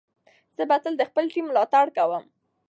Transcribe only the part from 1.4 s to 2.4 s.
ملاتړ کوم.